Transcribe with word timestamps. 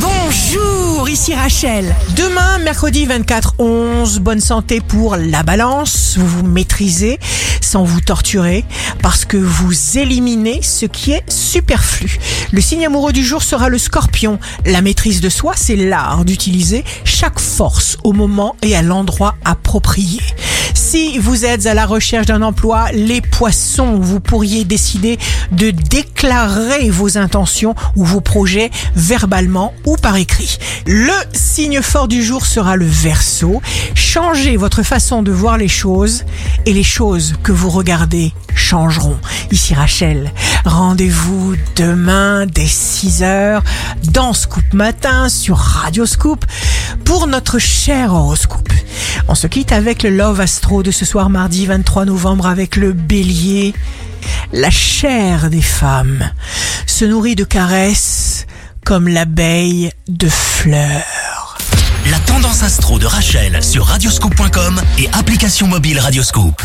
Bonjour, 0.00 1.08
ici 1.08 1.34
Rachel. 1.34 1.94
Demain, 2.16 2.58
mercredi 2.58 3.06
24 3.06 3.54
11, 3.58 4.20
bonne 4.20 4.40
santé 4.40 4.80
pour 4.80 5.16
la 5.16 5.42
balance. 5.42 6.16
Vous 6.18 6.26
vous 6.26 6.46
maîtrisez 6.46 7.18
sans 7.60 7.84
vous 7.84 8.00
torturer 8.00 8.64
parce 9.02 9.24
que 9.24 9.36
vous 9.36 9.98
éliminez 9.98 10.60
ce 10.62 10.86
qui 10.86 11.12
est 11.12 11.28
superflu. 11.30 12.18
Le 12.52 12.60
signe 12.60 12.86
amoureux 12.86 13.12
du 13.12 13.24
jour 13.24 13.42
sera 13.42 13.68
le 13.68 13.78
scorpion. 13.78 14.38
La 14.64 14.82
maîtrise 14.82 15.20
de 15.20 15.28
soi, 15.28 15.54
c'est 15.56 15.76
l'art 15.76 16.24
d'utiliser 16.24 16.84
chaque 17.04 17.40
force 17.40 17.98
au 18.04 18.12
moment 18.12 18.56
et 18.62 18.76
à 18.76 18.82
l'endroit 18.82 19.34
approprié. 19.44 20.20
Si 20.90 21.18
vous 21.18 21.44
êtes 21.44 21.66
à 21.66 21.74
la 21.74 21.84
recherche 21.84 22.24
d'un 22.24 22.40
emploi, 22.40 22.90
les 22.92 23.20
poissons, 23.20 23.98
vous 24.00 24.20
pourriez 24.20 24.64
décider 24.64 25.18
de 25.52 25.70
déclarer 25.70 26.88
vos 26.88 27.18
intentions 27.18 27.74
ou 27.94 28.06
vos 28.06 28.22
projets 28.22 28.70
verbalement 28.94 29.74
ou 29.84 29.96
par 29.96 30.16
écrit. 30.16 30.56
Le 30.86 31.12
signe 31.34 31.82
fort 31.82 32.08
du 32.08 32.22
jour 32.22 32.46
sera 32.46 32.76
le 32.76 32.86
verso. 32.86 33.60
Changez 33.94 34.56
votre 34.56 34.82
façon 34.82 35.22
de 35.22 35.30
voir 35.30 35.58
les 35.58 35.68
choses 35.68 36.24
et 36.64 36.72
les 36.72 36.82
choses 36.82 37.34
que 37.42 37.52
vous 37.52 37.68
regardez 37.68 38.32
changeront. 38.54 39.18
Ici 39.50 39.74
Rachel, 39.74 40.32
rendez-vous 40.64 41.54
demain 41.76 42.46
dès 42.46 42.64
6h 42.64 43.60
dans 44.14 44.32
Scoop 44.32 44.72
Matin 44.72 45.28
sur 45.28 45.58
Radio 45.58 46.06
Scoop 46.06 46.46
pour 47.04 47.26
notre 47.26 47.58
cher 47.58 48.14
horoscope. 48.14 48.72
On 49.30 49.34
se 49.34 49.46
quitte 49.46 49.72
avec 49.72 50.02
le 50.02 50.08
Love 50.08 50.40
Astro 50.40 50.82
de 50.82 50.90
ce 50.90 51.04
soir 51.04 51.28
mardi 51.28 51.66
23 51.66 52.06
novembre 52.06 52.46
avec 52.46 52.76
le 52.76 52.94
bélier. 52.94 53.74
La 54.54 54.70
chair 54.70 55.50
des 55.50 55.60
femmes 55.60 56.30
se 56.86 57.04
nourrit 57.04 57.36
de 57.36 57.44
caresses 57.44 58.46
comme 58.86 59.06
l'abeille 59.06 59.90
de 60.08 60.30
fleurs. 60.30 61.58
La 62.10 62.18
tendance 62.20 62.62
astro 62.62 62.98
de 62.98 63.04
Rachel 63.04 63.62
sur 63.62 63.84
radioscope.com 63.84 64.80
et 64.98 65.10
application 65.12 65.66
mobile 65.66 65.98
Radioscope. 65.98 66.62